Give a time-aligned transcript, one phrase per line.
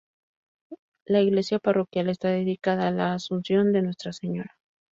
[1.05, 4.57] La iglesia parroquial está dedicada a La Asunción de Nuestra Señora.